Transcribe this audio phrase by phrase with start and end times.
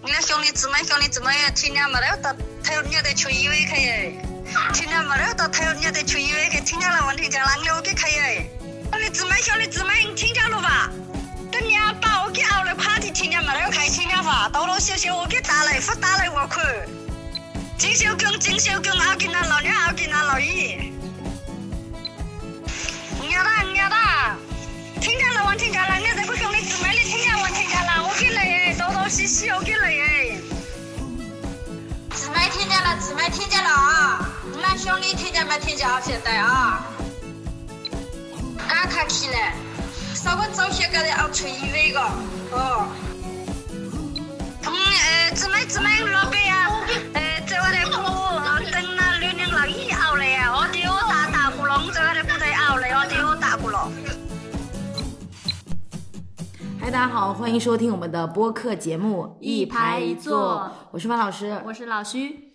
[0.00, 4.12] 你那兄弟姊妹兄弟姊妹，天天没得到太阳热的去医院去耶，
[4.72, 8.48] 天没得到太阳热的去医院去，天天来问题家啷个给开耶？
[8.92, 10.88] 兄弟姊妹兄弟姊妹，你听见了吧？
[11.50, 14.48] 等你阿爸我给熬了 party，天没得开听见吧？
[14.52, 16.60] 多多少少我给打来，不打来我去。
[17.76, 20.92] 金小公金小公，熬给那老娘熬给那老姨。
[23.28, 24.36] 伢哒伢哒，
[25.00, 26.17] 听见了问题家啷个
[32.78, 34.30] 见了，姊妹听见了啊！
[34.62, 36.00] 那兄弟听见没听见啊？
[36.00, 36.86] 现在啊，
[38.68, 39.54] 赶快起来，
[40.14, 42.00] 稍微早些个的要出医院个
[42.52, 42.86] 哦。
[44.62, 46.70] 嗯，呃，姊妹姊妹老板呀，
[47.14, 47.96] 呃，这我的不
[48.70, 53.92] 等那六零老一熬了呀，我丢大大咕隆，这个的不得熬了，我丢大咕隆。
[56.80, 61.60] 嗨，大家好，欢迎收听我们的播客节目一拍一坐，我是方老师。
[61.66, 62.47] 我是老徐。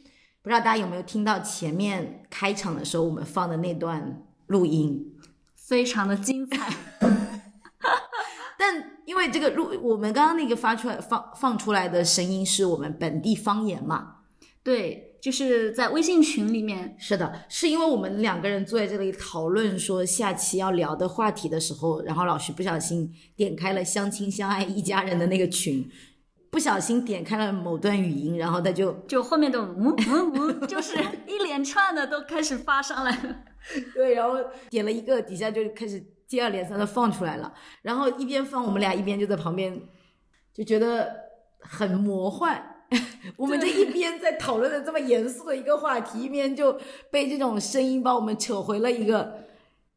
[0.43, 5.09] 不知道大家有没有听到前面开场的时候我们放的那段录音？
[5.55, 6.69] 非常的精彩。
[8.59, 14.17] 但因为这个录，我们刚刚那个发出来放放出来的声音是我们本地方言嘛？
[14.61, 16.93] 对，就是在微信群里面。
[16.99, 25.89] 是的，是因为我们两个人坐在这里讨论说下期要聊的话题的时候，然后老师不小心点开了相亲相爱一家人的那个群，
[26.53, 30.95] 不小心点开了某段语音，然后他就就后面的嗯嗯嗯，就是
[31.25, 33.35] 一连串的都开始发上来了。
[33.95, 34.37] 对，然后
[34.69, 37.51] 点了一个，底下就开始接二连三的放出来了，
[37.81, 39.81] 然后一边放，我们俩一边就在旁边
[40.53, 41.11] 就觉得
[41.59, 42.69] 很魔幻。
[43.35, 46.79] 我们这一边在讨论的这么严肃的一个话题，一边就
[47.09, 49.43] 被这种声音把我们扯回了一个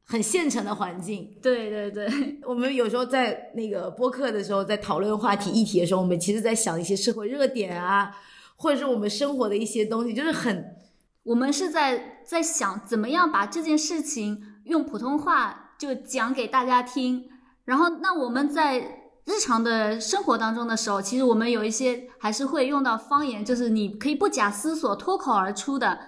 [0.07, 1.37] 很现成的环境。
[1.43, 2.09] 对 对对，
[2.47, 8.17] 我们有时候在那个播客的时候，在讨论话题议题的时候，我们其实在想一些社会热点啊，
[8.57, 10.77] 或者是我们生活的一些东西，就是很。
[11.25, 17.29] 我们是在在想怎么样把这件事情用普通话就讲给大家听，
[17.64, 18.79] 然后那我们在
[19.25, 25.98] 日常的生活当中的时候，其实我们有一些还是会用到方言，就是你可以不假思索脱口而出的。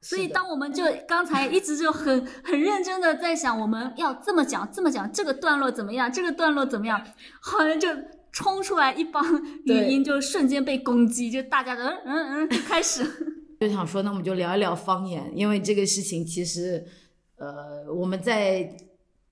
[0.00, 7.04] 所以当我们就刚才一直就很 很认真的在想我们要这么讲这么讲这个段落怎么样，这个段落怎么样，
[7.40, 7.88] 好像就
[8.32, 9.24] 冲出来一帮
[9.64, 13.04] 语音就瞬间被攻击，就大家的嗯嗯嗯就开始。
[13.58, 16.84] 就想说，那我们就聊一聊方言，因为这个事情其实，
[17.36, 18.76] 呃，我们在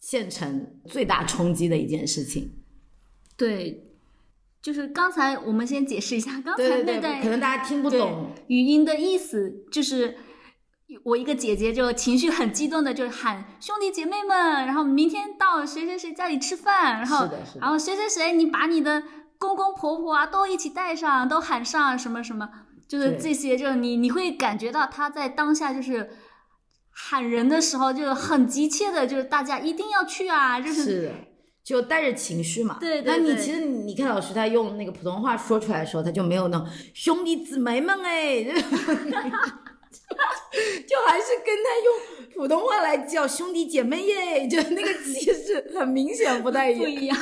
[0.00, 2.50] 县城最大冲击的一件事情。
[3.36, 3.84] 对，
[4.62, 10.16] 就是刚才我们先解释一下，刚才那段可能大家听不懂语音的意思，就是
[11.02, 17.28] 我一个姐姐就情绪很激动的就喊兄弟姐妹们，然后明天到谁谁谁家里吃饭，然后
[17.60, 19.02] 然后谁谁谁你把你的
[19.38, 22.48] 公公婆婆啊都一起带上，都喊上什么什么。
[22.86, 26.10] 就是这些，就是你你会感觉到他在当下就是
[26.90, 31.10] 喊人的时候，就很急切的，就是大家一定要去啊，就是
[31.64, 32.76] 就带着情绪嘛。
[32.78, 33.16] 对对。
[33.16, 38.44] 那你其实你看老师他用那个普通话说出来的时候，他就没有那种兄弟姊妹们哎，
[40.86, 47.16] 就还是跟他用普通话来叫兄弟姐妹耶， 就那个气势很明显不太一样。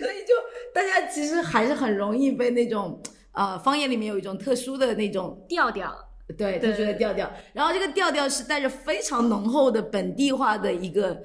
[0.00, 0.34] 所以就
[0.72, 3.00] 大家其实还是很容易被那种。
[3.32, 5.94] 呃，方言里面有一种特殊的那种调调，
[6.36, 7.30] 对，特殊的调调。
[7.52, 11.16] 然后这个调调是带着非常浓厚的本地化的一个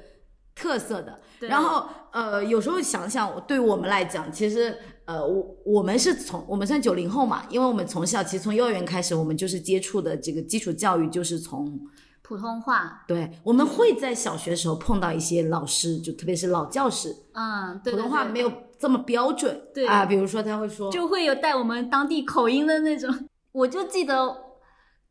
[0.55, 1.19] 特色的。
[1.39, 11.79] 然后呃，有时候想想，对我们来讲，其实呃，我我们是从我们算九零后嘛，因为我们从小其实从幼儿园开始，我们就是接触的这个基础教育就是从
[12.21, 13.03] 普通话。
[13.07, 18.51] 对，我们会在小学时候碰到一些老师，就特别是老教师，嗯，普通话没有。
[18.79, 23.29] 这么标准，对啊，比如说他会说，就会有带我们当地口音的那种。
[23.53, 24.35] 我就记得，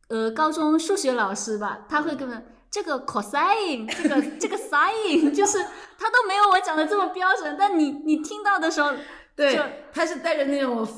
[0.09, 5.59] 呃，高中数学老师吧，他会跟我们这个 cosine，这个 这个 sin，就是
[5.99, 7.55] 他都没有我讲的这么标准。
[7.59, 8.91] 但你你听到的时候，
[9.37, 9.61] 对，
[9.93, 10.89] 他是带着那种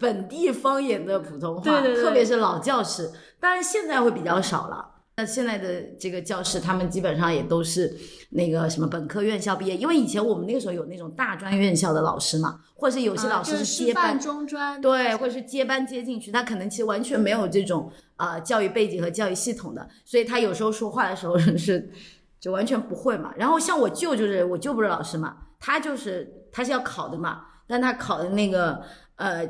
[0.00, 4.97] 本地方言的普通话，对对对，特别是老教师，当然现在会比较少了。
[5.18, 7.92] 那现在的这个教师，他们基本上也都是
[8.30, 21.90] 那个什么本科院校毕业，因为以前我们那个时候有那种大专院校的老师嘛，或者是有些老师是接班中专，对，或者是接班接进去，他可能其实完全没有这种啊教育背景和教育系统的，所以他有时候说话的时候是
[22.38, 23.34] 就完全不会嘛。
[23.36, 28.80] 然后像我舅就是我舅不是老师嘛，他就是他是要考的嘛，但他考的那个。
[29.18, 29.46] 呃，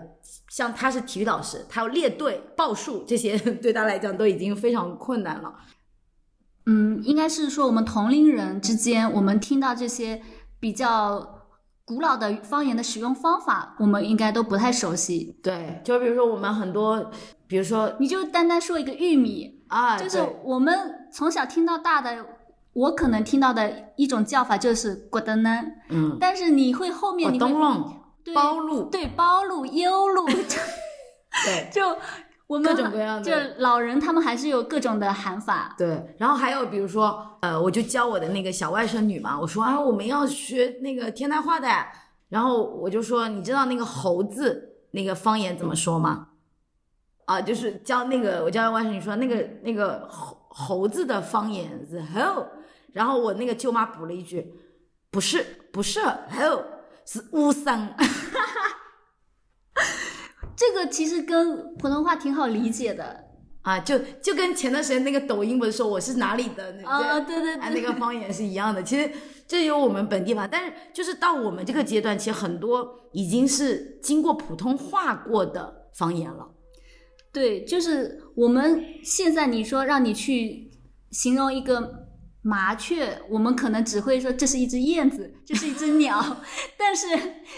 [0.48, 5.54] 像他是体育老师，他要列队报数，这些 对他来讲都已经非常困难了。
[6.66, 10.20] 嗯，应该是说我们同龄人之间，我们听到这些
[10.60, 11.46] 比较
[11.84, 15.38] 古老的方言的使用方法，我们应该都不太熟悉。
[15.42, 17.10] 对，就比如说我们很多，
[17.46, 22.24] 比如说你就单单说一个玉米，啊，就是我们从小听到大的，
[22.74, 27.94] 我可能听到的一种叫法就是“果登呢”，嗯，但是你会后面你会东弄对
[28.34, 30.26] 包路，对包路、优路，
[31.44, 31.96] 对 就
[32.46, 35.74] 我们各种各样的就老人他们还是有各种的喊法。
[35.76, 41.68] 对，然后还有比如说，呃，我就教我的那个小外甥女嘛，我说啊，我们要学那个天台话的，
[42.30, 46.28] 然后我就说，你知道那个猴子那个方言怎么说吗？
[47.26, 52.46] 啊，就是教那个我教外甥女说那个那个猴猴子的方言是 ho，
[52.94, 54.54] 然后我那个舅妈补了一句，
[55.10, 56.64] 不是不是 ho，
[57.04, 57.86] 是乌桑。
[60.56, 63.24] 这个其实跟普通话挺好理解的
[63.62, 68.82] 啊，就就跟前段时间那个抖音不是说我是哪里的那啊，对对啊，对，那个方言是一样的。
[68.82, 69.10] 其实
[69.46, 76.54] 这有我们本地方，但是就是到我们这个阶段，其实很多已经是经过普通话过的方言了。
[77.30, 80.70] 对，就是我们现在你说让你去
[81.10, 82.07] 形容一个
[82.42, 86.38] 麻雀，我们可能只会说这是一只燕子，这是一只鸟，
[86.78, 87.06] 但是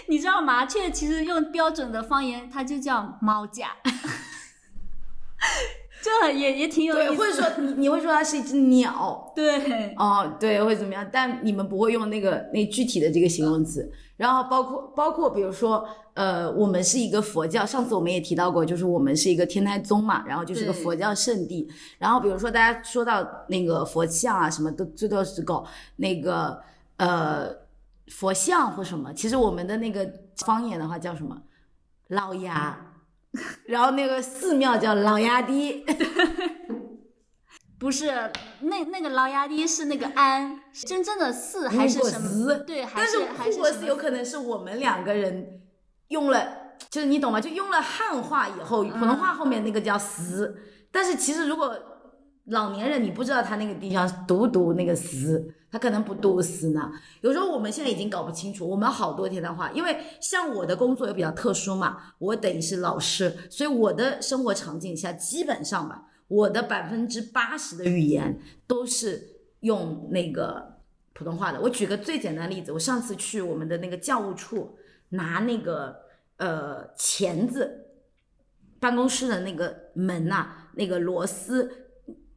[0.07, 3.77] 你知道麻雀其实用标准的方言，它就叫猫架，
[6.01, 7.15] 这也也挺有意对，思。
[7.15, 11.07] 或者说你你会说它是一只鸟对，哦，对，会怎么样？
[11.11, 13.91] 但你们不会用那个那具体的这个形容词。
[14.21, 15.83] 然后包括包括比如说，
[16.13, 21.67] 呃，我们是一个佛教，上次我们也提到过，就是我们是一个天台宗嘛，然后就是个佛教圣地。
[21.97, 25.65] 然后比如说大家说到那个佛像啊，什么都最多是搞
[25.95, 26.61] 那个
[26.97, 27.49] 呃
[28.09, 30.07] 佛像或什么，其实我们的那个
[30.45, 31.41] 方言的话叫什么
[32.09, 32.77] 老鸭，
[33.65, 35.83] 然后那个寺庙叫老鸭地。
[37.81, 38.11] 不是
[38.59, 42.29] 那那个老鸭的是那个安，真正的寺还是什么？
[42.29, 45.63] 寺对，还但是还护国寺是什有可能是我们两个人
[46.09, 47.41] 用了，就是你懂吗？
[47.41, 50.55] 就用了汉话以后，普通话后面那个叫寺。
[50.91, 51.75] 但是其实如果
[52.45, 56.91] 老年人你不知道他那个地方读不读那个寺，他可能不读寺呢。
[57.21, 70.79] 有时候我们现在已经搞不清楚，我们好多天的话，因为像我的工作又比较特殊嘛，我等于是老师，所以我的生活场景下基本上吧，我的百分之八十的语言都是用那个
[71.11, 71.59] 普通话的。
[71.59, 74.77] 我举个最简单的例子，我上次去我们的那个教务处
[75.09, 76.03] 拿那个
[76.37, 77.87] 呃钳子，
[78.79, 81.69] 办公室的那个门呐、那个螺丝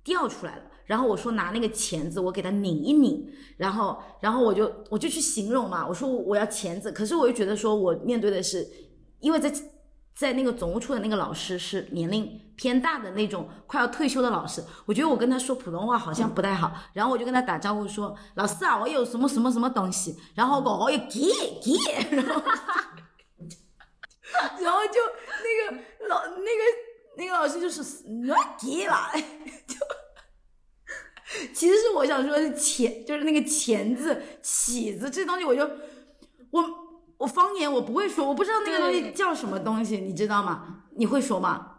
[0.03, 0.63] 掉出来了。
[0.87, 8.69] 然后我说拿那个钳子，我给它拧一拧，然后，然后我就我就去形容嘛，我说我要钳子，可是我又觉得说我面对的是，
[9.21, 9.55] 因为在
[10.15, 21.31] 在那个总务处的那个老师是年龄偏大的那种快要退休的老师，我觉得我跟他说普通话好像不太好，然后我就跟他打招呼说老师啊，我有什么什么什么东西，然后我我有给
[21.63, 22.43] 给，然后
[24.61, 25.01] 然后就
[25.43, 26.63] 那个老那个
[27.17, 27.83] 那个老师就是
[28.27, 29.11] 乱给了，
[29.67, 29.77] 就
[31.53, 35.69] 其实是我想说是钳，就是那个钳子、起子这东西，我就
[36.51, 36.65] 我
[37.19, 40.85] 我方言我不会说，我不知道那个东西叫什么东西，你知道吗？
[40.97, 41.74] 你会说吗？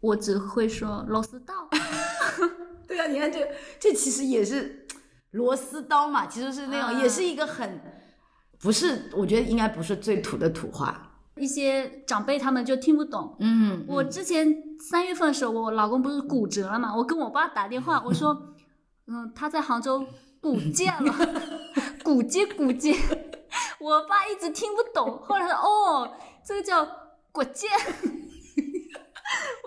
[0.00, 1.54] 我只会说螺丝刀。
[2.86, 3.46] 对啊，你看这
[3.80, 4.86] 这其实也是
[5.32, 7.80] 螺丝刀嘛，其实是那种、啊也是一个很
[8.60, 11.02] 不是，我觉得应该不是最土的土话。
[11.36, 13.36] 一些长辈他们就听不懂。
[13.40, 14.46] 嗯，我之前
[14.80, 18.54] 三月份的时候，我老公不是骨折了嘛，我跟我爸打电话，我说，
[19.06, 20.06] 嗯，他在杭州
[20.40, 21.14] 骨折了，
[22.02, 22.94] 骨折骨戒，
[23.78, 26.10] 我爸一直听不懂，后来说哦，
[26.42, 26.88] 这个叫
[27.30, 27.66] 骨戒，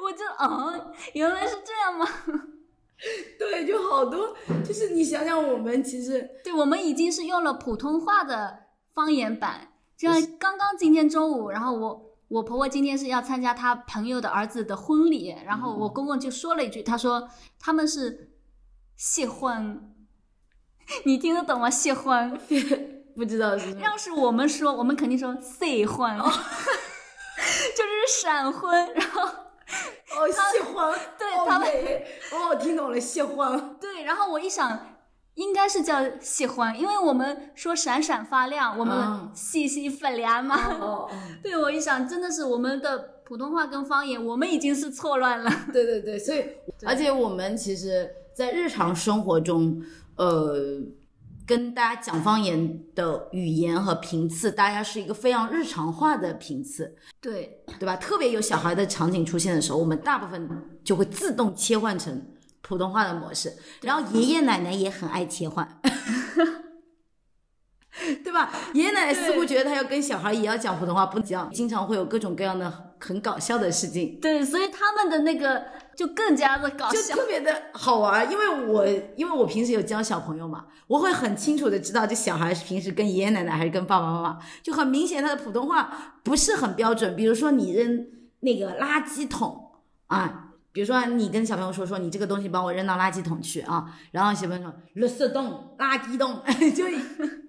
[0.02, 2.08] 我就嗯，原来是这样吗？
[3.40, 4.36] 对，就好多，
[4.66, 9.72] 就是你想想，我们其实对，我们已经是用了普通话的方言版。
[9.98, 18.32] 就像刚刚今天中午，然后我我婆婆今天是要参加她朋友的儿子的婚礼，然后我公公就说了一句，他说他们是
[18.96, 19.94] 谢婚，
[21.04, 21.70] 你听得懂吗？
[21.70, 22.38] 谢婚，
[23.16, 29.30] 不知道是要是我们说，我们肯定说谢婚，就是闪婚，然后
[30.18, 31.68] 哦，蟹黄，哦对他们
[32.32, 34.96] 哦，我听懂了，喜欢，对，然后我一想。
[35.36, 41.08] 应该是叫喜欢，因为我们说闪闪发亮，我们嗯细细粉亮嘛。
[41.42, 45.50] 对我一想，真的是我们的普通话跟方言，我们已经是错乱了。
[45.72, 46.44] 对对对，所以
[46.86, 49.82] 而且我们其实，在日常生活中，
[50.18, 50.58] 呃，
[51.50, 57.96] 跟大家讲方言的语言和频次，大家是一个非常日常化的频次，对，对吧？
[57.96, 60.48] 特别有小孩的场景出现的时候，我们大部分
[60.84, 62.24] 就会自动切换成
[62.62, 63.52] 普通话的模式，
[63.82, 65.68] 然后爷爷奶奶也很爱切换。
[67.98, 68.52] 对 对吧？
[68.76, 74.20] 爷爷奶奶似乎觉得他要跟小孩也要讲普通话，不讲，经常会有各种各样的很搞笑的事情。
[74.22, 75.66] 对，所以他们的那个
[76.00, 76.94] 就更加的搞笑。
[76.94, 78.88] 就特别的好玩，因为我
[79.18, 87.18] 因为我平时有教小朋友嘛，我会很清楚的知道这小孩是平时跟爷爷奶奶还是跟爸爸妈妈，就很明显他的普通话不是很标准。
[87.18, 88.08] 比如说你扔
[88.40, 89.74] 那个垃圾桶
[90.08, 96.42] 啊，比如说你跟小朋友说说你这个东西帮我扔到垃圾桶去啊，然后小朋友说垃圾桶、垃圾桶，
[96.74, 96.86] 就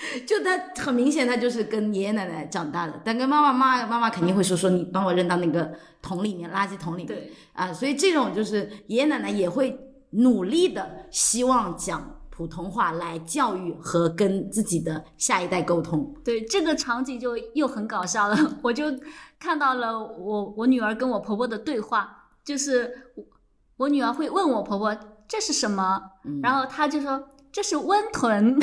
[0.26, 7.06] 就他很明显他就是跟爷爷奶奶长大的，但跟妈妈妈妈妈肯定会说说你帮我扔到那个桶里面，垃圾桶里面。
[7.06, 7.32] 对。
[7.52, 9.78] 啊，所以这种就是爷爷奶奶也会
[10.10, 16.14] 努力的希望讲普通话来教育和跟自己的下一代沟通。
[16.24, 18.86] 对，这个场景就又很搞笑了，我就
[19.38, 23.24] 看到了我我女儿跟我婆婆的对话，就是我
[23.76, 24.96] 我女儿会问我婆婆
[25.28, 26.40] 这是什么，嗯。
[26.42, 28.58] 然后她就说这是温豚，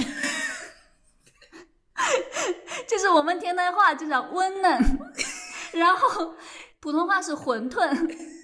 [2.90, 4.80] 就是我们天台话就叫温嫩，
[5.74, 6.34] 然后
[6.80, 7.86] 普通话是馄饨，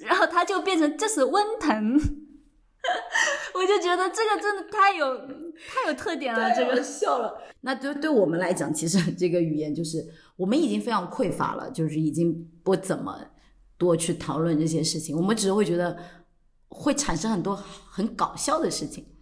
[0.05, 1.97] 然后它就变成这是温腾。
[3.55, 7.33] 我就觉得这个真的太有太有特点了，这个笑了。
[7.61, 13.17] 那对对我们来讲，其实这个语言就是我们已经非常匮乏了，就是已经不怎么
[13.77, 15.97] 多去讨论这些事情，我们只是会觉得
[16.67, 19.12] 会产生很多很搞笑的事情。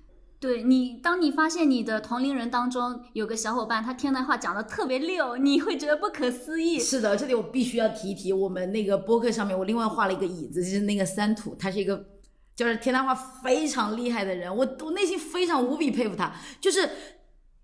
[0.41, 6.79] 对你，当你发现你的同龄人当中有个小伙伴，他天南话讲的特别溜，你会觉得不可思议。
[6.79, 12.03] 是的，这里我必须要提一提，我们那个播客上面，我另外画了一个椅子，就是那个三土，他是一个
[12.55, 16.89] 就是天南话非常厉害的人，我我内心非常无比佩服他，就是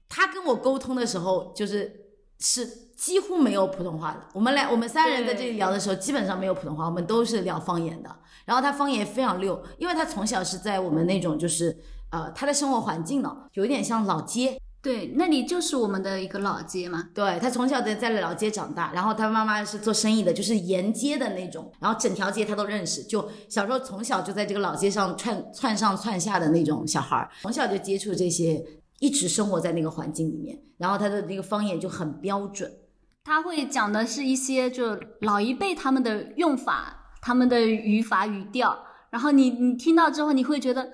[0.08, 1.92] 他跟我沟通的时候，就是
[2.40, 2.64] 是
[2.96, 4.22] 几乎没有普通话的。
[4.34, 8.16] 我们俩我们三人在这里聊的时候，基本上没有普通话，我们都是聊方言的。
[8.46, 11.76] 然后他方言非常溜，因为他从小是在我们那种就是
[12.12, 17.10] 呃他的生活环境呢，有一点像老街，对，那里就是我们的一个老街嘛。
[17.14, 23.04] 对他从小在在老街长大，然后他妈妈是做生意的，就是沿街的那种，然后整条街他都认识。
[23.04, 28.64] 就小时候从小就在这个老街上窜窜上窜下的那种小孩儿，从小就接触这些，
[29.00, 32.72] 一直生活在那个环境里面，然后他的那个方言就很标准。
[33.26, 40.90] 他会讲的是一些就老一辈他们的用法、他们的语法语调，然后你你听到之后，你会觉得，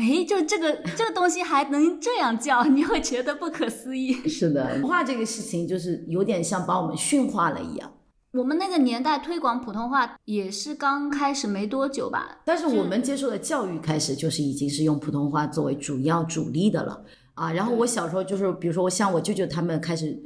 [0.00, 4.14] 哎，就这个这个东西还能这样叫， 你会觉得不可思议。
[4.26, 7.92] 是的，普通话这个事情就是有点像把我们驯化了一样。
[8.32, 17.02] 我们那个年代推广普通话也是刚开始没多久吧，但是我们接受的教育开始就是已经是用普通话作为主要主力的了
[17.34, 17.52] 啊。
[17.52, 20.16] 然后我小时候就是，比如说我像我舅舅他们开始，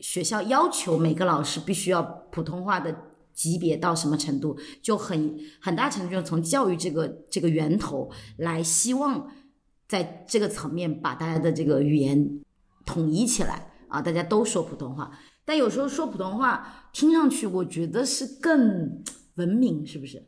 [0.00, 2.92] 学校要求每个老师必须要普通话的
[3.34, 9.30] 级别到什么程度，就很很大程度就从教育这个这个源头来，希望
[9.88, 12.40] 在这个层面把大家的这个语言
[12.84, 15.10] 统一起来啊，大家都说普通话。
[15.44, 19.02] 但有时候说普通话听上去，我觉得是更
[19.34, 20.24] 文明，是不是？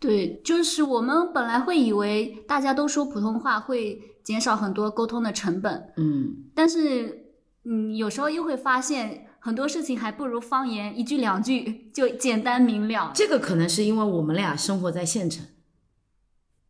[0.00, 7.26] 对，就是我们本来会以为大家都说普通话会减少很多沟通的成本，嗯，但是
[7.64, 13.10] 嗯，有时候又会发现很多事情还不如方言一句两句就简单明了。
[13.12, 15.44] 这个可能是因为我们俩生活在县城，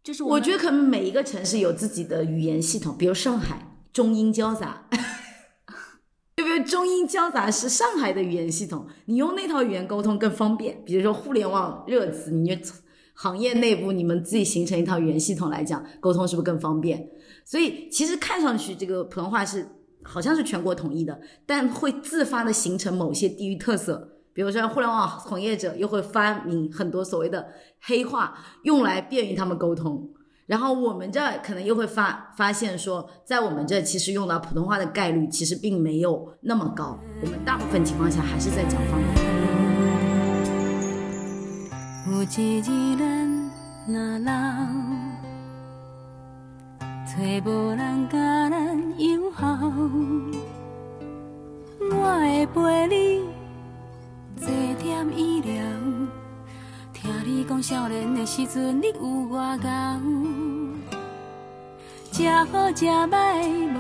[0.03, 4.87] 就是们我觉得可能每一个城市有自己的语言系统，比如上海中英交杂，
[6.35, 6.65] 对不对？
[6.65, 10.83] 中英交杂是上海的语言系统，你用那套语言沟通更方便。
[10.83, 12.73] 比如说互联网热词，你就
[13.13, 17.11] 行业内部你们自己形成一套语言系统来讲，沟通是不是更方便？
[17.45, 19.69] 所以其实看上去这个普通话是
[20.05, 24.09] 好像是全国统一的，但会自发的形成某些地域特色。
[24.35, 27.49] 比如说，互联网从业者又会发明很多所谓的
[27.81, 30.09] 黑话，用来便于他们沟通。
[30.47, 39.33] 然后我们这可能又会发发现说，在我们这其实用到普通话的概率其实并没有那么高，我们大部分情况下还是在讲方言。
[47.15, 48.17] 找无人甲
[48.49, 49.47] 咱友好，
[51.91, 53.23] 我会陪你
[54.41, 54.49] 坐
[54.83, 55.53] 点医疗。
[56.95, 60.01] 听你讲少年的时阵，你有外敖，
[62.13, 63.77] 食好食歹无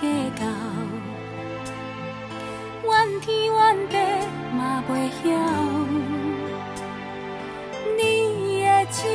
[0.00, 0.42] 计较，
[2.88, 3.98] 怨天怨地
[4.56, 4.90] 嘛袂
[5.22, 5.28] 晓。
[7.98, 9.06] 你的手，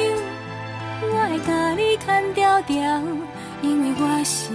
[1.01, 3.01] 我会甲你牵条条，
[3.61, 4.49] 因为我是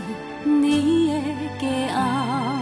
[0.44, 2.59] 你的骄傲。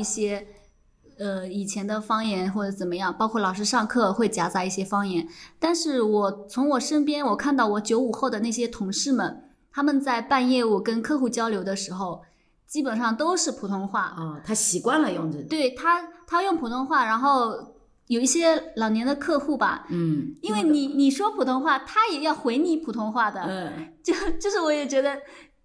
[0.00, 0.46] 一些，
[1.18, 5.28] 呃，以前的方言或者怎么样，包括老师上课会夹杂一些方言。
[5.58, 12.22] 但是我从我身边，我看到我九五后的那些同事们，他们在办业务跟客户交流的时候，
[12.66, 14.14] 基本上都是普通话。
[14.16, 17.74] 哦，他习惯了用这个，对他，他用普通话，然后
[18.06, 25.16] 有一些老年的客户吧，嗯，因为你你说普通话，他也要回你普通话的，嗯，就就是我也觉得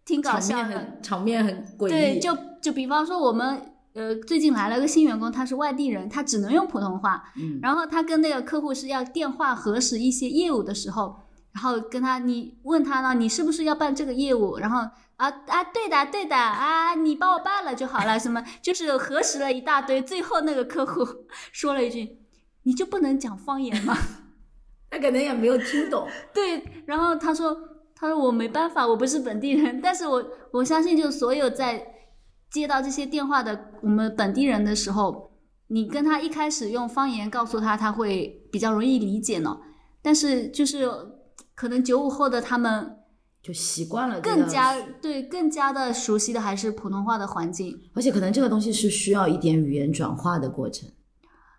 [0.04, 0.68] 挺搞笑的。
[0.68, 3.60] 面很场面很诡异，对，就就比方说我们
[3.96, 11.16] 呃最近来了个新员工，他是外地人，他只能用普通话，嗯然后他跟那个客户是要电话核实一些业务的时候，
[11.54, 14.58] 然后跟他你问他呢，你是不是要办这个业务？
[14.58, 14.80] 然后
[15.16, 21.08] 啊啊对的对的啊，你帮我办了就好了，什么就是核实了一大堆，最后那个客户
[21.54, 22.20] 说了一句，
[22.64, 23.98] 你就不能讲方言吗？
[24.92, 27.58] 他可能也没有听懂， 对，然后他说，
[27.96, 31.95] 他说我没办法，我不是本地人，但是我我相信，就所有在
[32.60, 35.32] 接到这些电话的我们本地人的时候，
[35.68, 39.58] 你跟他一开始用方言告诉他，他会比较容易理解呢。
[40.02, 40.90] 但是就是
[41.54, 42.98] 可能九五后的他们
[43.42, 47.78] 就习惯了更加对更加的熟悉的还是普通话的环境。
[47.94, 50.90] 而且可能这个东西是需要一点语言转化的过程，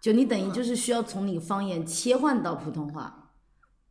[0.01, 3.33] 就你等于就是需要从你方言切换到普通话，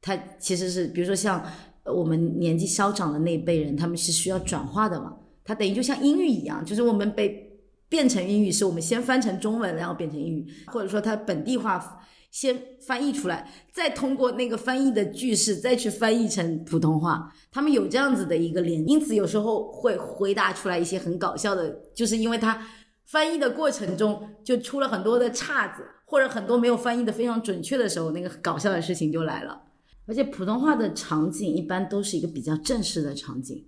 [0.01, 1.43] 它其实是比如说像
[1.83, 5.13] 呃我们年纪稍长的那一辈人，他们是需要转化的嘛，
[5.45, 22.67] 它等于就像英语一样，就是我们被变成英语是我们先翻成中文，然后变成英语，或者说它本地化先翻译出来，再通过那个翻译的句式再去翻译成普通话，他们有这样子的一个连，因此有时候会回答出来一些很搞笑的，就是因为他
[23.05, 29.61] 翻译的过程中就出了很多的岔子，或者很多没有翻译的非常准确的时候，那个搞笑的事情就来了。
[30.07, 33.65] 而且普通话的场景一般都是一个比较正式的场景，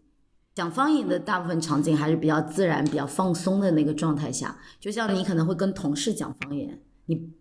[0.57, 4.57] 讲方言的大部分场景还是比较自然、比较放松的那个状态下。
[4.79, 7.31] 就像你可能会跟同事讲方言，你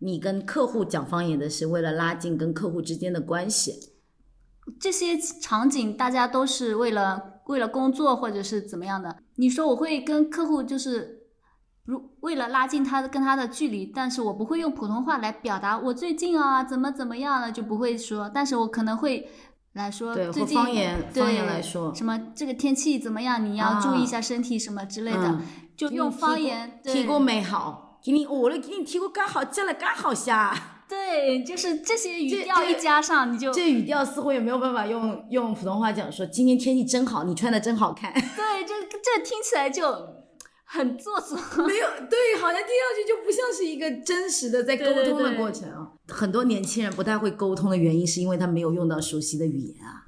[0.00, 3.94] 你跟客户讲方言的是为了拉近跟客户之间的关系。
[4.78, 9.16] 这些场景大家都是为了为了工作或者是怎么样的。
[9.36, 11.22] 你说我会跟客户就是，
[11.86, 19.30] 如为了拉近他跟他的距离，但是我不会用普通话来表达我最近啊怎么怎么样了就不会说，但是我可能会
[19.76, 25.42] 来说对，或最近方言方言来说，什么这个天气怎么样，你要注意一下身体什么之类的，嗯
[25.76, 30.72] 就用方言对天过美好，给你我了，给你提过刚好，接了刚好下。
[30.88, 38.12] 对，就是这些语调一加上，你就这语调似乎也没有办法用用普通话讲说，今天天气真好，你穿的真好看。
[38.14, 39.84] 对这这听起来就
[40.66, 41.38] 很做作。
[41.64, 45.92] 没有，对，好像听上去就不像是一个真实的在沟通的过程啊。
[46.08, 50.04] 很多年轻人不太会沟通的原因，是因为他没有用到熟悉的语言啊。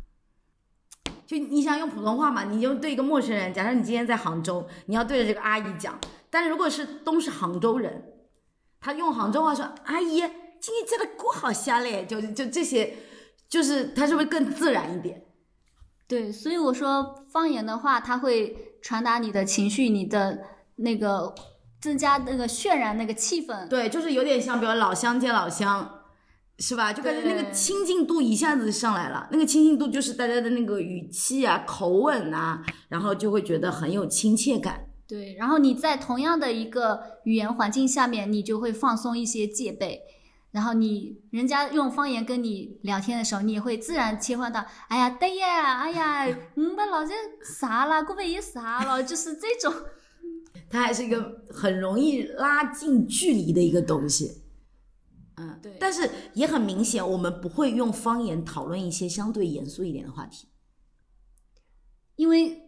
[1.27, 5.99] 就你想用普通话嘛，你就对一个陌生人，假设你今天在杭州，你要对着这个阿姨讲，
[6.31, 8.14] 但是如果是都是杭州人，
[8.81, 10.21] 他用杭州话说：“阿姨，
[10.61, 12.97] 今天这个锅好香嘞。”就就这些，
[13.49, 15.23] 就是他是不是更自然一点？
[16.07, 20.38] 对，所以我说方言的话，它会传达你的情绪，你的
[20.77, 21.35] 那个
[21.81, 23.69] 增加那个渲染那个气氛。
[23.69, 26.03] 对，就是有点像，比如老乡见老乡，
[26.59, 26.93] 是吧？
[26.93, 29.29] 就感觉那个亲近度一下子上来了。
[29.31, 34.87] 那个亲近度就是大家的那个语气啊、口吻啊，然后就会觉得很有亲切感。
[35.07, 40.03] 对，然后你在同样的一个语言环境下面，你就会放松一些戒备。
[40.51, 49.73] 然后你人家用方言跟你聊天的时候，你也会自然切换到，哎呀，对呀，哎呀，嗯，把老家啥了，过边也啥了，就是这种。
[50.71, 54.43] 它还是一个很容易拉近距离的一个东西。
[55.37, 60.49] 嗯，对但是也很明显，我们不会用方言讨论一些相对严肃一点的话题。
[62.17, 62.63] 因为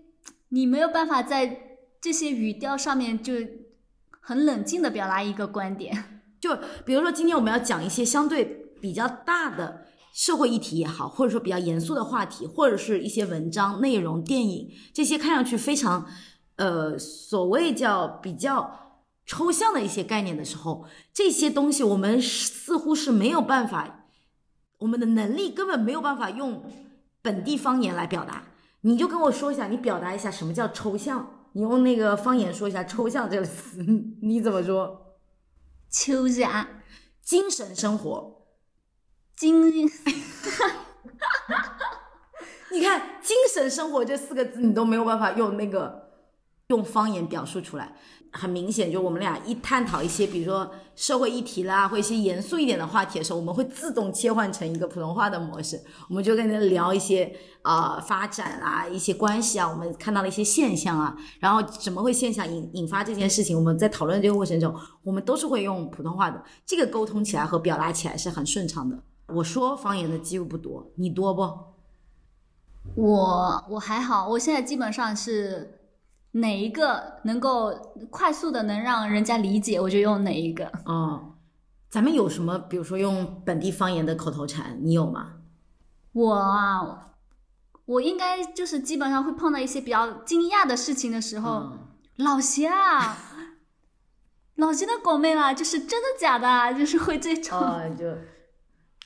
[0.51, 3.35] 你没有办法在这些语调上面就
[4.21, 6.20] 很冷静的表达一个观点。
[6.41, 8.45] 就比如说，今天我们要讲一些相对
[8.81, 16.07] 比较大的社会议题也好，或者说比较严肃的话题，或者是一些文章内容、电影这些看上去非常
[16.57, 24.07] 呃所谓叫比较抽象的一些概念的时候，这些东西我们似乎是没有办法，
[24.79, 26.65] 我们的能力根本没有办法用
[27.23, 28.45] 本地方言来表达。
[28.81, 31.29] 你就跟我说一下，你表达一下什么叫抽象？
[31.53, 33.85] 你用那个方言说一下“抽象”这个词，
[34.23, 35.10] 你怎么说？
[35.91, 36.83] 秋然
[37.23, 38.47] 精神生活，
[39.37, 39.71] 精
[42.73, 46.13] 你看“精神生活”这四个字，你都没有办法用那个
[46.69, 47.97] 用方言表述出来。
[48.33, 69.03] 很明显，就我们俩一探讨一些，比如说社会议题啦，或一些严肃一点的话题的时候，我们会自动切换成一个普通话的模式，我们就跟人聊一些啊、发展啊、一些关系啊，我们看到了一些现象啊，然后怎么会现象引引发这件事情，我们在讨论这个过程中，我们都是会用普通话的，这个沟通起来和表达起来是很顺畅的。
[69.27, 71.43] 我说方言的机会不多，你多不？
[72.95, 75.80] 我我还好，我现在基本上是
[76.33, 77.73] 哪一个能够
[78.11, 80.71] 快速的能让人家理解，我就用哪一个。
[80.85, 81.35] 哦，
[81.89, 85.33] 咱们有什么，比如说用本地方言的口头禅，你有吗？
[86.13, 87.13] 我啊，
[87.85, 91.79] 我应该就是基本上会碰到一些比较惊讶的事情的时候，嗯
[92.17, 93.17] 老谢啊，
[94.57, 97.59] 老谢的狗妹啦，就是真的假的啊，就是会这种。
[97.59, 98.05] 哦，就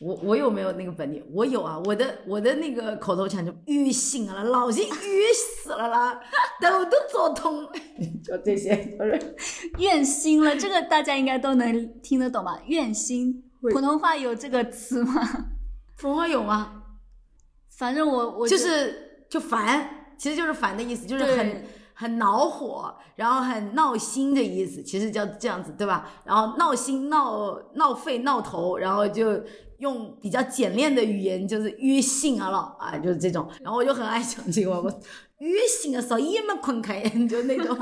[0.05, 1.25] 我我有没有那个本领？
[1.33, 4.93] 我有啊，我的我的那个口头禅就淤醒了，老子淤
[5.35, 6.21] 死了啦，
[6.61, 7.67] 头都做通，
[8.23, 9.35] 就这些，就是
[9.79, 12.61] 怨心了，这个大家应该都能听得懂吧？
[12.67, 15.23] 怨心，普通话有这个词吗？
[15.97, 16.83] 普通话有吗？
[17.71, 21.65] 反正我我就是就烦，其实就是烦的意思，就是很
[21.95, 26.11] 很恼火，然后很闹心的意思，其实叫这样子，对吧？
[26.25, 29.41] 然后闹心、闹闹肺、闹头，然后就
[29.79, 33.49] 用比较简练的语言，就是约信啊了啊，就是这种。
[33.63, 35.01] 然后我就很爱讲这个，我
[35.39, 37.77] 约信啊，少一么困开， 就那种。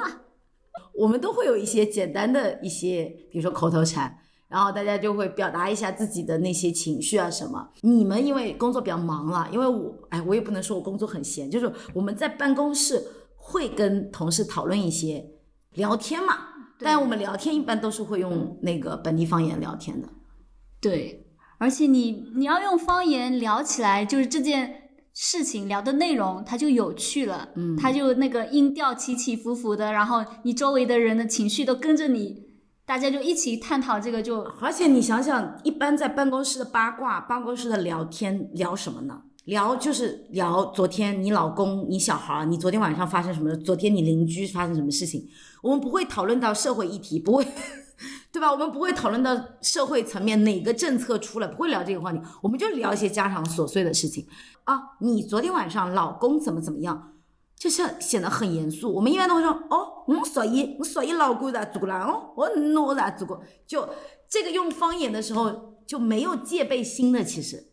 [0.95, 7.69] 我们都会有一些简单的一些，比如说口头禅，然后大家就会表达一下自己的那些情绪啊什么。
[7.81, 13.03] 你们因为工作比较忙了，因为我哎，我也不能说我工作很闲，就是我们在办公室
[13.37, 15.31] 会跟同事讨论一些
[15.75, 16.37] 聊天嘛，
[16.79, 20.09] 但我们聊天一般都是会用那个本地方言聊天的。
[20.81, 21.27] 对，
[21.63, 32.49] 而且你你要用方言聊起来，就是这件事情聊的内容，它就有趣了，嗯它就那个音调起起伏伏的，然后你周围的人的情绪都跟着你，
[32.85, 39.23] 大家就一起探讨这个就，而且你想想，一般在办公室的八卦、办公室的聊天聊什么呢？
[39.45, 43.55] 聊就是聊昨天你老公、你小孩，你昨天晚上发生什么？
[43.59, 45.29] 昨天你邻居发生什么事情？
[45.63, 47.47] 我们不会讨论到社会议题，不会，
[48.33, 48.51] 对吧？
[48.51, 54.27] 我们不会讨论到社会层面哪个政策出来，不会聊这个话题，我们就聊一些家常琐碎的事情
[54.65, 54.81] 啊。
[55.01, 57.11] 你昨天晚上老公怎么怎么样？
[57.55, 58.93] 就是显得很严肃。
[58.93, 62.05] 我们一般都会说哦，我所以我所以老公咋做过啦？
[62.05, 62.51] 哦，我
[62.83, 63.41] 我咋做过？
[63.67, 63.89] 就
[64.29, 67.69] 这个用方言的时候就没有戒备心的，其实。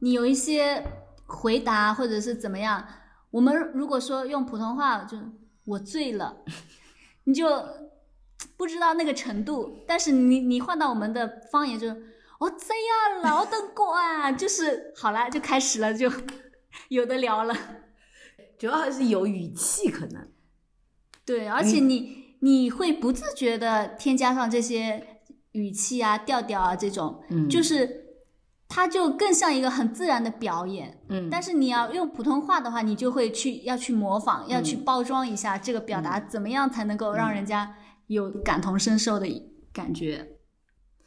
[0.00, 0.84] 你有一些
[1.26, 2.84] 回答或者是怎么样，
[3.30, 5.16] 我们如果说用普通话，就
[5.66, 6.38] 我醉了，
[7.24, 7.46] 你就
[8.56, 12.02] 不知道那个程度，但是你你换到我们的方言就是
[12.40, 16.10] 我醉呀，劳动过啊，就是好了，就开始了，就
[16.88, 17.54] 有的聊了。
[18.58, 20.28] 主要还是有语气，可能。
[21.24, 25.20] 对，而且你、你会不自觉的添加上这些
[25.52, 27.48] 语气啊、调调啊这种，嗯。
[27.48, 28.06] 就是
[28.68, 31.00] 它就更像一个很自然的表演。
[31.08, 31.28] 嗯。
[31.30, 37.76] 但是你要用普通话的话，你就会去要去模仿，要去包装一下这个表达，怎么样才能够让人家
[38.06, 39.26] 有感同身受的
[39.72, 40.38] 感觉？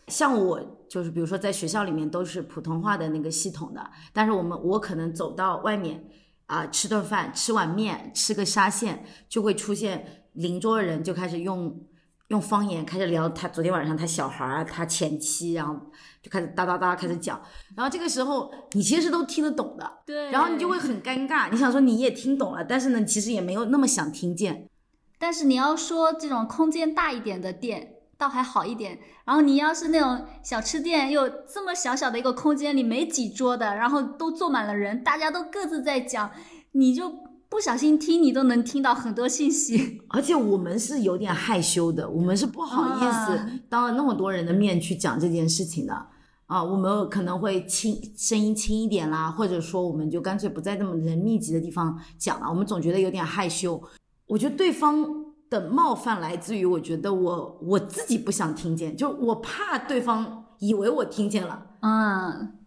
[0.08, 6.06] 像我就是比如说在学校里面都是普通话的那个系统的，但是我们我可能走到外面
[6.46, 11.84] 啊、吃顿饭，吃碗面，吃个沙县，就会出现邻桌的人就开始用
[12.28, 15.76] 用方言开始聊他昨天晚上他小孩儿他前妻，然后
[16.22, 17.42] 就开始哒哒哒开始讲，
[17.76, 24.70] 然后这个时候你其实都听得懂的，对然后你就会很尴尬，你想说你也听懂了，但是呢其实也没有那么想听见，
[25.18, 29.00] 但是你要说这种空间大一点的店，倒还好一点。
[29.26, 36.30] 然后你要是那种小吃店，又这么小小的一个空间里没几桌的，然后都坐满了人，大家都各自在讲，
[36.74, 37.12] 你就
[37.50, 40.02] 不小心听，你都能听到很多信息。
[40.10, 46.08] 而且我们是有点害羞的，我们是不好意思啊当着那么多人的面去讲这件事情的
[46.46, 46.64] 啊。
[46.64, 52.48] 我们可能会轻声音轻一点啦，或者说我们就干脆不在那么人密集的地方讲了。
[52.48, 53.82] 我们总觉得有点害羞。
[54.28, 61.78] 我觉得对方的冒犯来自于，我觉得我我自己不想听见，就我怕对方以为我听见了。
[61.82, 62.58] 嗯，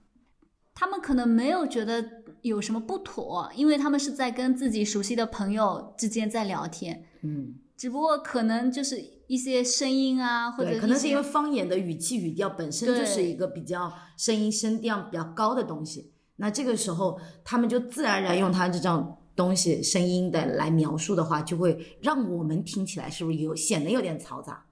[0.75, 2.05] 他们可能没有觉得
[2.43, 24.67] 有什么不妥，因为他们是在跟自己熟悉的朋友之间在聊天，嗯，只不过可能就是一些声音啊，或者，可能是因为方言的语气语调本身就是一个比较声音声调比较高的东西，那这个时候他们就自然而然用他这种东西声音的来描述的话，就会让我们听起来是不是有显得有点嘈杂，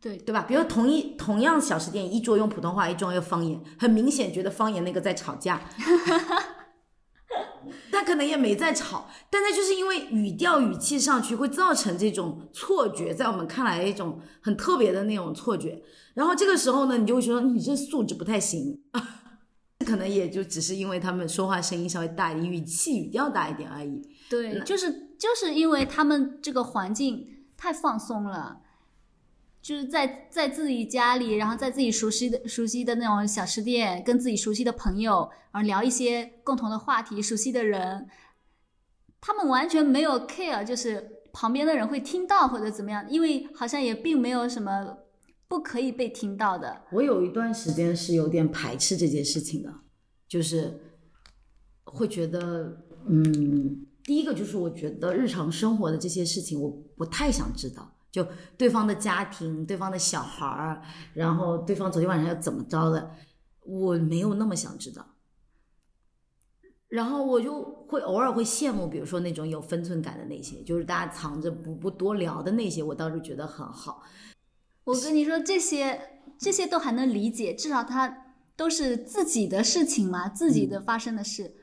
[0.00, 0.46] 对对吧？
[0.48, 5.60] 比如同一同样小吃店，一桌用普通话，一桌用方言，很明显觉得方言那个在吵架。
[7.90, 15.82] 但可能也没在吵，但他就是因为语调语气上去会造成这种错觉，在我们看来一种很特别的那种错觉。
[16.14, 18.80] 然后这个时候呢，你就会觉得你这素质不太行，
[19.86, 24.02] 可能也就只是因为他们说话声音稍微大一点，语气语调大一点而已。
[24.28, 28.60] 对，就是就是因为他们这个环境太放松了，
[29.62, 38.08] 就是在在自己家里，然后在自己熟悉的熟悉的那种小吃店，跟自己熟悉的朋友，然后聊一些共同的话题，熟悉的人，
[39.20, 44.98] 他们完全没有 care，就是旁边的人会听到或者怎么样，因为好像也并没有什么
[45.48, 46.82] 不可以被听到的。
[46.92, 49.72] 我有一段时间是有点排斥这件事情的，
[50.28, 50.80] 就是
[51.84, 60.82] 会觉得，嗯，第一个就是我觉得日常生活的这些事情我不太想知道，就对方的家庭、对方的小孩儿，
[61.14, 63.10] 然后对方昨天晚上要怎么着的，
[63.64, 65.06] 我没有那么想知道。
[66.88, 74.02] 然后我就会偶尔会羡慕，比如说那种有分寸感的那些，就是大家藏着不不多聊的那些，我倒是觉得很好。
[74.86, 76.00] 我跟你说，这些
[76.38, 78.24] 这些都还能理解，至少他
[78.56, 81.54] 都是自己的事情嘛，自己的发生的事。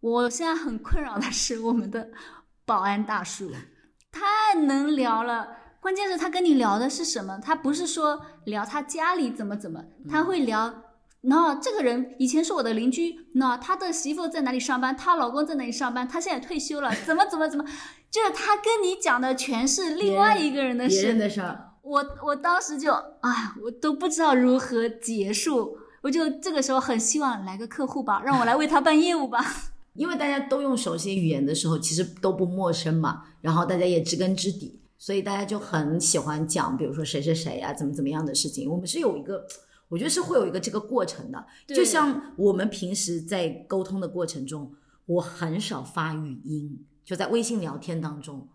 [0.00, 2.10] 我现在很困扰的是我们的
[2.64, 3.50] 保安大叔，
[4.12, 5.48] 太能聊了。
[5.80, 7.38] 关键是他跟你聊的是什么？
[7.42, 10.82] 他不是说聊他家里怎么怎么，他会聊。
[11.26, 14.94] 那这个人以前是我的邻居，那他的媳妇在哪里上班？
[14.96, 16.06] 她老公在哪里上班？
[16.06, 17.64] 他现在退休了，怎么怎么怎么？
[18.10, 21.00] 就是他跟你讲的全是另外一个人的事。
[21.00, 29.44] 别人的事儿，我我当时就，哎，我都不知道如何结束，我就这个时候很希望来个客户吧，让我来为他办业务吧。
[29.92, 38.68] 因为大家都用手写语言的时候，其实都不陌生嘛，然后大家也知根知底，所以大家就很喜欢讲，比如说谁谁谁呀、怎么怎么样的事情。
[38.68, 39.46] 我们是有一个，
[39.88, 44.72] 我觉得是会有一个这个过程的，就像我们平时在沟通的过程中，
[45.04, 48.48] 我很少发语音，就在微信聊天当中，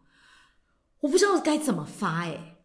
[1.02, 2.56] 我不知道该怎么发哎。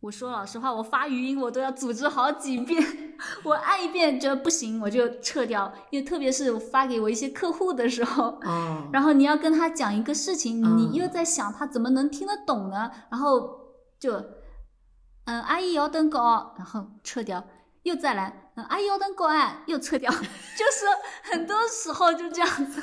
[0.00, 2.80] 我说老实话，我发语音我都要组织好几遍，
[3.42, 5.72] 我按一遍觉得不行，我就撤掉。
[5.90, 12.90] 因为特别是发给我一些客户的时候，哦，然后你要跟他讲一个事情，嗯你又在想他怎么能听得懂呢？
[13.10, 13.58] 然后
[13.98, 14.12] 就，
[15.24, 17.42] 嗯，阿姨要等稿，然后撤掉，
[17.82, 20.86] 又再来，嗯，阿姨要等稿啊，又撤掉， 就是
[21.32, 22.82] 很多时候就这样子。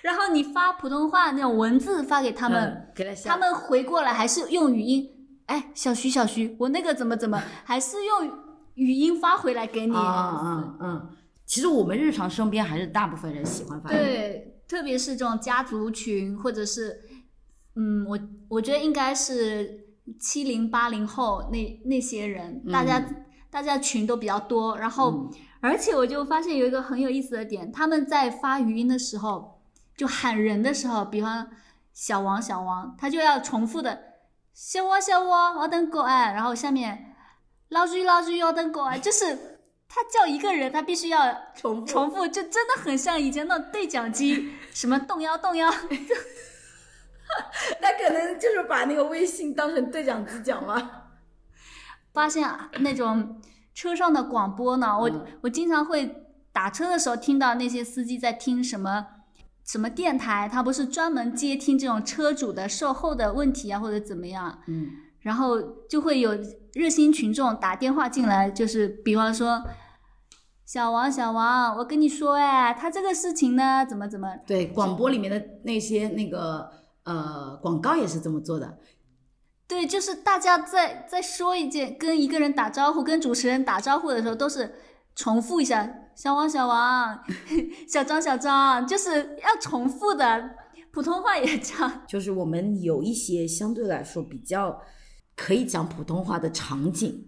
[0.00, 5.08] 然后你发普通话那种文字发给他们，嗯给他他们回过来还是用语音，
[5.52, 8.38] 哎，小徐小徐，我那个怎么怎么，还是用
[8.72, 9.94] 语音发回来给你。
[9.94, 11.10] 嗯嗯嗯，
[11.44, 13.90] 其实我们日常身边还是大部分人喜欢发。
[13.90, 17.02] 对，特别是这种家族群，或者是，
[17.76, 23.04] 嗯，我我觉得应该是七零八零后那那些人，大家
[23.50, 29.60] 大家群都比较多，然后、嗯而且我就发现有一个很有意思的点，他们在发语音的时候，
[29.96, 31.46] 就喊人的时候，比方
[31.92, 34.11] 小王小王，他就要重复的
[34.54, 37.14] 小王小王，我等狗哎，然后下面
[37.70, 41.86] 老朱老朱要等狗哎， 就是他叫一个人，他必须要重复。
[41.86, 45.70] 重复，就真的很像以前那种对讲机，什么动摇动摇，
[47.80, 51.08] 那可能就是把那个微信当成对讲机讲了。
[52.12, 52.46] 发现
[52.80, 53.40] 那种
[53.74, 55.26] 车上的广播呢，我、嗯。
[55.42, 59.06] 我经常会打车的时候听到那些司机在听什么
[59.66, 64.88] 什么电台，它不是专门接听这种车主的售后的问题啊，或者怎么样，嗯，
[65.20, 66.32] 然后就会有
[66.74, 69.62] 热心群众打电话进来，就是比方说。
[70.64, 76.66] 小王，小王，我跟你说，哎，他这个事情呢，怎么怎么，对，广播里面的那些那个
[77.04, 78.78] 呃广告也是这么做的。
[79.68, 84.76] 对，就是大家在在说一件跟一个人打招呼，跟主持人打招呼的时候，都是
[85.14, 87.18] 重复一下“小王，小王，
[87.88, 90.56] 小张，小张”，就是要重复的。
[90.92, 94.78] 普通话也这样， 就是我们有一些相对来说比较
[95.34, 97.24] 可以讲普通话的场景，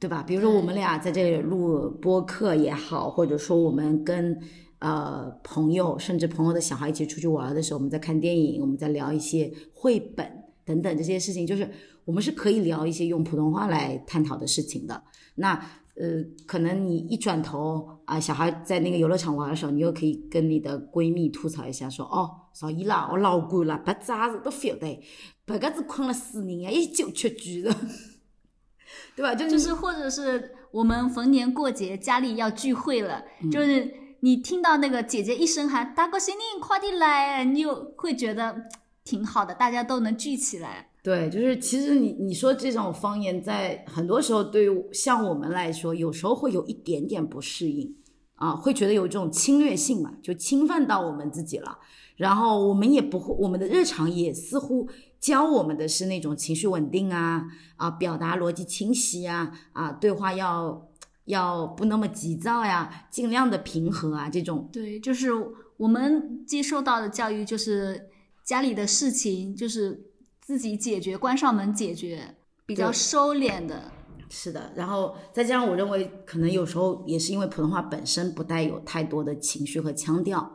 [0.00, 0.22] 对吧？
[0.22, 4.40] 比如说我们俩在这里录播客也好，或者说我们跟
[4.78, 10.26] 呃朋友，甚至朋友的小孩一起出去玩的时候，我们在看电影，我们在聊一些绘本
[10.64, 11.70] 等等这些事情，就是
[12.06, 15.02] 我们是可以聊一些用普通话来探讨的事情的。
[15.34, 15.62] 那
[15.98, 25.02] 呃，可能你一转头啊，小孩在那个游乐场玩的时候，你又可以跟你的闺蜜吐槽一下，说哦，少伊啦，我老惯了，白渣子都 feel 的，
[25.46, 27.74] 白个子困了四年啊，一九吃猪的，
[29.16, 29.34] 对吧？
[29.34, 38.54] 就是就是或者是我们逢年过节家里要聚会了，就是你听到那个姐姐一声喊“大哥新年快点来”，你又会觉得
[39.02, 40.90] 挺好的，大家都能聚起来。
[41.06, 47.94] 对，就是其实你你说这种方言，在很多时候对于像我们来说，有时候会有一点点不适应，
[48.34, 51.78] 啊，会觉得有这种侵略性嘛，就侵犯到我们自己了。
[52.16, 54.88] 然后我们也不会，我们的日常也似乎
[55.20, 57.44] 教我们的是那种情绪稳定啊，
[57.76, 60.88] 啊，表达逻辑清晰啊，啊，对话要
[61.26, 65.28] 要不那么急躁呀，尽量的平和啊，这种对，就是
[65.76, 68.08] 我们接受到的教育，就是
[68.42, 70.10] 家里的事情就是
[70.46, 73.90] 自己解决，关上门解决，比较收敛的。
[74.28, 74.70] 是的。
[74.76, 80.48] 然后再加上我认为，可能有时候也是因为普通话本身不带有太多的情绪和腔调。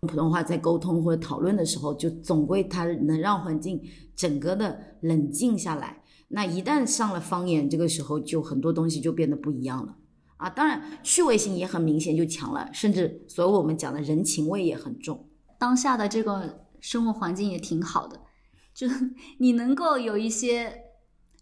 [0.00, 3.78] 普通话在沟通或者讨论的时候，就总归它能让环境
[4.16, 6.02] 整个的冷静下来。
[6.28, 9.94] 那一旦上了方言，这个时候就很多东西就变得不一样了
[10.38, 10.48] 啊！
[10.48, 15.28] 当然，趣味性也很明显就强了，甚至所有我们讲的人情味也很重。
[15.58, 18.18] 当下的这个生活环境也挺好的，
[18.74, 18.86] 就
[19.38, 20.82] 你能够有一些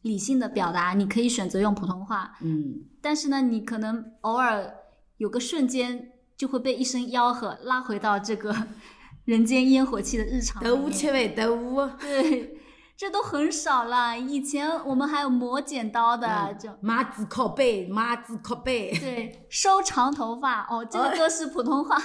[0.03, 4.75] 理性的表达，你可以选择用普通话，嗯，但是呢，你可能偶尔
[5.17, 8.55] 有个瞬间就会被一声吆喝拉回到这个
[9.25, 10.93] 人间烟火气的日常里豆面。
[10.93, 12.59] 切味豆腐，对，
[12.97, 14.19] 这都很少了。
[14.19, 18.93] 以前我们还有磨剪刀的，就马子靠背，马子靠背。
[18.99, 21.97] 对 收长头发哦，这个都是普通话。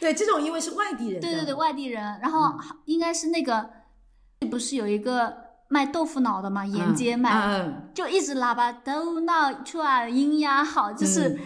[0.00, 3.68] 对，这种因为是外地人，对对对，外地人，然后应该是那个，
[4.44, 5.32] 不是有一个
[5.68, 11.38] 卖豆腐脑的嘛，沿街卖，嗯，就一直喇叭豆脑出来音压好，就是、嗯。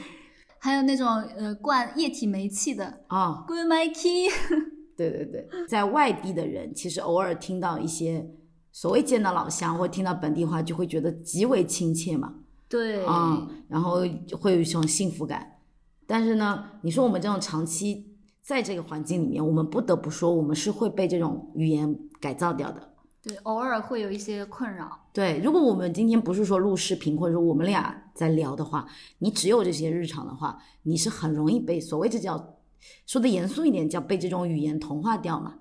[0.58, 1.06] 还有那种
[1.36, 3.04] 呃灌液体煤气的。
[3.08, 4.26] 哦，滚麦 key，
[4.96, 8.28] 对对对，在外地的人其实偶尔听到一些
[8.72, 12.34] 所谓见到老乡或听到本地话，就会觉得极为亲切嘛，
[12.68, 14.00] 对，啊、然后
[14.40, 15.46] 会有一种幸福感。
[16.04, 18.15] 但是呢，你说我们这种长期
[18.46, 22.94] 在这个环境里面，我们不得不说，我们是会被这种语言改造掉的。
[23.20, 24.88] 对，偶尔会有一些困扰。
[25.12, 28.86] 对，如果我们今天不是说录视频，或者说我们俩在聊的话，
[29.18, 32.56] 你只有这些日常的话，你是很容易被所谓这叫
[33.04, 35.54] 说的严肃一点，叫被这种语言同化掉嘛。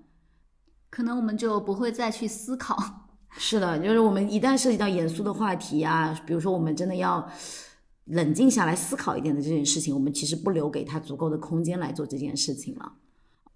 [0.91, 2.77] 可能我们就不会再去思考。
[3.35, 7.27] 是的，就是我们一旦涉及到严肃的话题啊，比如说我们真的要
[8.05, 12.93] 冷静下来思考一点的这件事情，我们其实不留给他足够的空间来做这件事情了。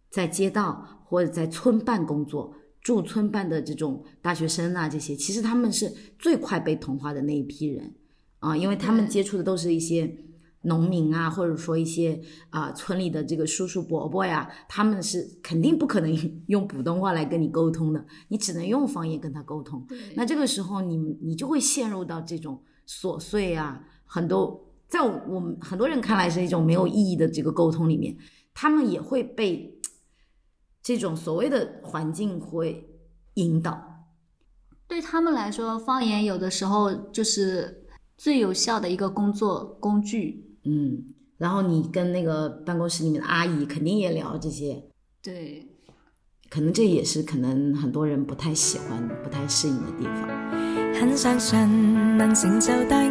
[0.09, 7.93] 在街道或者在村办工作，驻村办的这种大学生啊，这些其实他们是最快被同化的那一批人
[8.39, 10.17] 啊，因为他们接触的都是一些
[10.63, 16.11] 农民啊，或者说一些啊村里的这个叔叔伯伯呀，他们是肯定不可能
[16.47, 19.85] 用普通话来跟你沟通的，你只能用方言跟他沟通。
[20.15, 28.17] 那这个时候你你就会陷入到这种琐碎啊，很多在我我们很多人看来是一种没有意义的这个沟通里面，
[28.53, 29.79] 他们也会被
[30.81, 32.89] 这种所谓的环境会
[33.35, 33.79] 引导。
[34.87, 37.85] 对他们来说，方言有的时候就是
[38.17, 40.57] 最有效的一个工作工具。
[40.65, 41.05] 嗯，
[41.37, 44.83] 然后你跟那个办公室里面的阿姨肯定也聊这些，
[45.21, 45.67] 对，
[46.49, 50.27] 可能这也是可能很多人不太喜欢、不太适应的地方。
[50.99, 53.09] 很相信能成就大愛，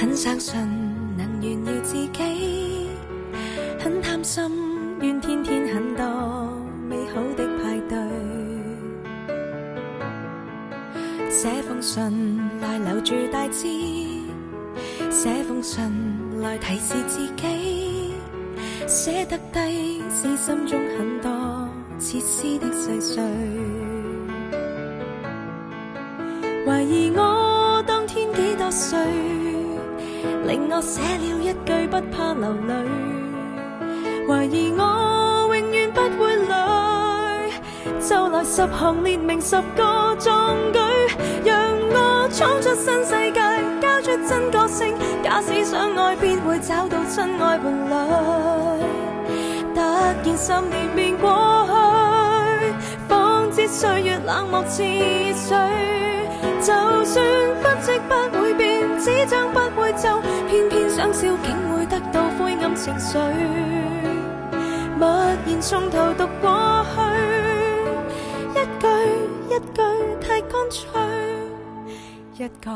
[0.00, 0.54] 很相信
[1.16, 2.88] 能炫耀自己，
[3.80, 4.44] 很贪心
[5.00, 6.06] 愿天天很多
[6.88, 7.98] 美好的派對。
[11.28, 13.66] 寫封信来留住大志，
[15.10, 15.82] 寫封信
[16.40, 18.14] 來提示自己，
[18.86, 23.22] 寫得低是心中很多切絲的細碎。
[26.64, 28.98] 懷疑我當天幾多歲，
[30.48, 32.72] 令我写了一句不怕流泪，
[34.26, 37.52] 怀疑我永远不会累，
[38.00, 40.78] 就来十行列明十个壮举，
[41.44, 43.40] 让我闯出新世界，
[43.82, 44.94] 交出真個性。
[45.22, 47.92] 假使相愛，必会找到真爱伴侣。
[49.74, 51.28] 突然十年便过
[51.68, 52.72] 去，
[53.06, 55.58] 方知岁月冷漠似水。
[56.60, 56.72] 就
[57.04, 57.24] 算
[57.62, 63.18] 不即不会变，紙張不會皺，偏偏想笑竟會得到灰暗情緒。
[64.98, 65.08] 默
[65.46, 66.98] 然從頭讀過去，
[68.54, 68.86] 一句
[69.54, 69.80] 一句
[70.20, 70.90] 太乾脆，
[72.34, 72.72] 一個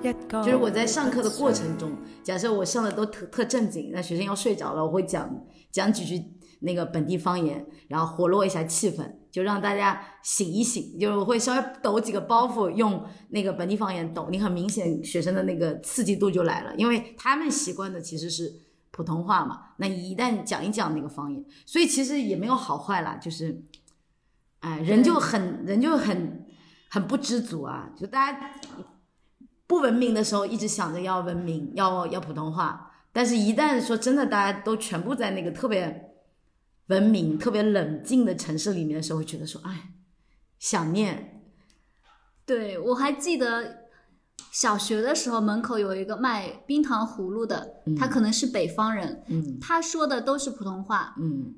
[0.00, 0.42] 一個。
[0.42, 1.92] 就是我在上課的過程中，
[2.24, 5.28] 假設我上的都特特正經，那學生要睡着了，我會講
[5.72, 6.24] 講幾句
[6.60, 10.98] 那個本地方言，然後活絡一下氣氛，就让大家醒一醒。
[10.98, 18.52] 就是我會稍微抖几个包袱，用那个本地方言抖，你很明显学生的那个刺激度就来了，因为他们习惯的其实是
[18.90, 19.60] 普通话嘛。
[19.78, 23.62] 那一旦讲一讲那个方言，所以其实也没有好坏啦，就是，
[24.60, 26.46] 哎，人就很人就很
[26.90, 28.50] 很不知足啊，就大家。
[29.66, 36.07] 不文明的时候，一直想着要文明，要要普通话，但是，一旦说真的，大家都全部在那个特别
[36.88, 39.90] 文明、特别冷静的城市里面的时候，会觉得说，哎，
[40.58, 41.42] 想念。
[42.44, 43.88] 对我还记得
[44.50, 51.14] 小学的时候，门口有一个卖冰糖葫芦的，他可能是北方人，嗯他说的都是普通话。
[51.18, 51.54] 嗯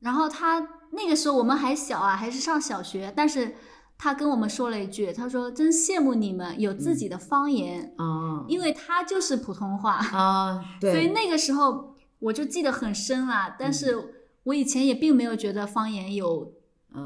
[0.00, 0.60] 然后他
[0.92, 3.54] 那个时候我们还小啊，还是上小学，但是
[3.96, 9.94] 他跟我们说了一句，他说：“真羡慕你们有自己的方言，啊因为他就是普通话。
[9.94, 13.56] 啊，对， 所以那个时候我就记得很深啦。
[13.58, 16.52] 但是我以前也并没有觉得方言有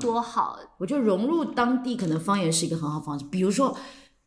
[0.00, 0.58] 多好。
[0.78, 3.24] 我觉得融入当地可能方言是一个很好方式。
[3.30, 3.76] 比如说，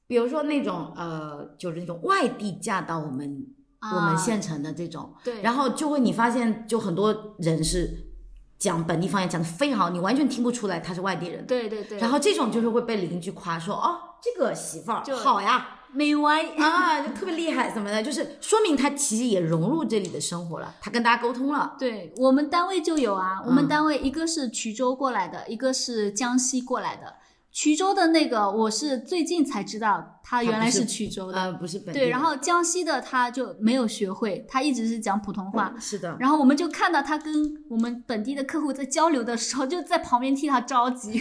[0.07, 3.47] 比如说那种呃，就是那种外地嫁到我们、
[3.81, 8.11] 我们啊县城的这种，对，然后就会你发现，就很多人是
[8.57, 11.45] 讲本地方言讲的非常好，你完全听不出来他是外地人。
[11.45, 16.43] 对对对，然后这种就是会被邻居夸说哦，这个媳妇儿好呀，没歪。
[16.57, 21.75] 啊，就特别厉害什么的，就是说明他其实也融入这里的生活了，他跟大家沟通了。
[21.79, 27.15] 对我们单位就有啊，我们嗯单位一个是衢州过来的，一个是江西过来的。
[27.53, 31.37] 衢州的那个我是最近才知道，他原来是是衢州的。
[31.41, 35.73] 呃，不是本地对，的然后江西的他就没有学会，他一直是讲普通话。
[35.79, 41.13] 是的，然后我们就看到他跟我们本地的客户在交流的时候，就在旁边替他着急，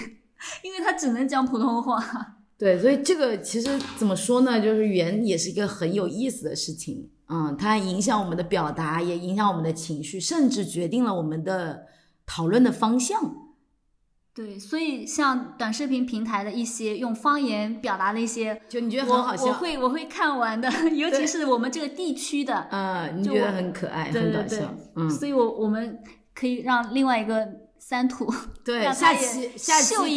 [0.64, 2.33] 因为他只能讲普通话。
[2.56, 4.60] 对，所以这个其实怎么说呢？
[4.60, 11.86] 就是语言也是一个很有意思的事情，嗯，它影响我们的表达，也影响我们的情绪，甚至决定了我们的
[12.24, 13.36] 讨论的方向。
[14.32, 26.00] 对，所以像短视频平台的一些用方言表达的一些，就你觉得我很好笑，我会我会看完的， 尤其是我们这个地区的，嗯，你觉得很可爱，很搞笑，，嗯，所以我我们
[26.34, 27.46] 可以让另外一个
[27.86, 28.32] 三土
[28.64, 30.16] 对， 下期下期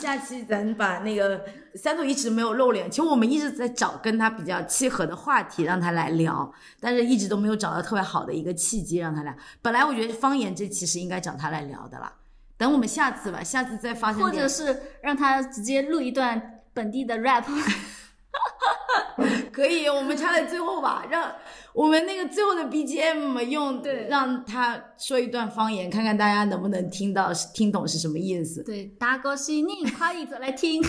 [0.00, 1.44] 下期咱把那个
[1.74, 9.36] 三兔一直没有露脸，其实我们一直在找跟他比较契合的话题让他来聊，但是一直都没有找到特别好的一个契机让他来。
[9.60, 12.12] 本来我觉得方言这期是应该找他来聊的啦，
[12.56, 17.42] 等我们下次吧，下次再发生或者是让他直接录一段本地的 rap，
[19.52, 21.32] 可以，我们插在最后吧，让
[21.72, 28.62] 我们那个最后的 BGM 用对让他说一段方言，看看大家能不能听到听懂是什么意思。
[28.62, 30.86] 对，大哥是你快一着来听， 你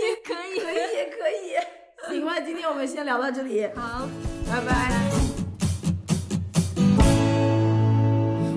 [0.00, 0.74] 也可以，可以，
[1.10, 1.54] 可以，
[2.08, 4.08] 行吧，今天我们先聊到这里，好。
[4.50, 4.90] 拜拜。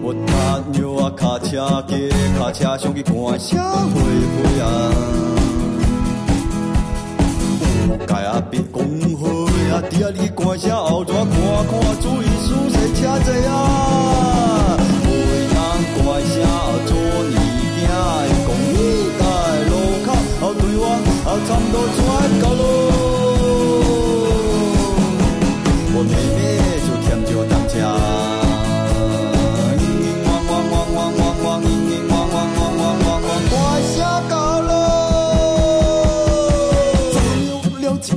[0.05, 4.63] 我踏着啊卡车街，卡车上去看社会会啊。
[7.93, 8.81] 有界啊别讲
[9.19, 9.21] 好
[9.69, 11.71] 啊，伫啊你关车后座看看，
[12.01, 13.51] 注意事细车侪啊。
[15.05, 15.07] 无
[15.53, 15.53] 人
[15.93, 16.33] 怪声
[16.87, 17.31] 做物
[17.77, 17.85] 件
[18.47, 18.75] 讲你
[19.19, 19.21] 在
[19.69, 19.71] 路
[20.05, 20.07] 口，
[20.41, 20.83] 后对我
[21.23, 22.01] 后差不多转
[22.41, 22.61] 到路。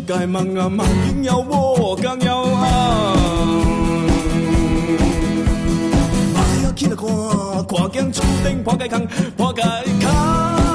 [0.06, 3.16] 界梦啊梦，紧要我更要啊。
[6.36, 9.62] 哎呀，起来看，看见厝顶破解空，破解
[10.00, 10.65] 空。